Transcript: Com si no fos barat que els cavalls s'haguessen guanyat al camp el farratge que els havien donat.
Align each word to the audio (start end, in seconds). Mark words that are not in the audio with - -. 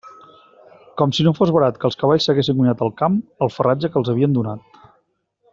Com 1.01 1.13
si 1.17 1.25
no 1.27 1.33
fos 1.39 1.51
barat 1.57 1.77
que 1.83 1.87
els 1.91 1.99
cavalls 2.05 2.27
s'haguessen 2.29 2.59
guanyat 2.63 2.83
al 2.87 2.93
camp 3.05 3.21
el 3.47 3.55
farratge 3.59 3.93
que 3.93 4.03
els 4.03 4.15
havien 4.15 4.35
donat. 4.39 4.85